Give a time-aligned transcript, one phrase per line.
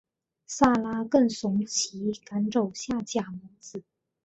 [0.47, 3.83] 撒拉更怂其赶走夏甲母子。